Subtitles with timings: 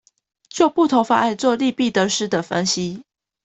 [0.49, 3.03] 就不同方案作利弊得失的分析